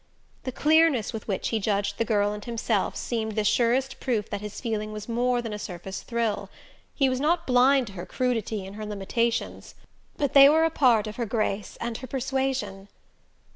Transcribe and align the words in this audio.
The 0.45 0.51
clearness 0.51 1.13
with 1.13 1.27
which 1.27 1.49
he 1.49 1.59
judged 1.59 1.99
the 1.99 2.03
girl 2.05 2.33
and 2.33 2.43
himself 2.43 2.95
seemed 2.95 3.33
the 3.33 3.43
surest 3.43 3.99
proof 3.99 4.31
that 4.31 4.41
his 4.41 4.59
feeling 4.59 4.91
was 4.91 5.07
more 5.07 5.43
than 5.43 5.53
a 5.53 5.59
surface 5.59 6.01
thrill. 6.01 6.49
He 6.95 7.07
was 7.07 7.19
not 7.19 7.45
blind 7.45 7.85
to 7.85 7.93
her 7.93 8.07
crudity 8.07 8.65
and 8.65 8.77
her 8.77 8.83
limitations, 8.87 9.75
but 10.17 10.33
they 10.33 10.49
were 10.49 10.63
a 10.65 10.71
part 10.71 11.05
of 11.05 11.17
her 11.17 11.27
grace 11.27 11.77
and 11.79 11.97
her 11.99 12.07
persuasion. 12.07 12.87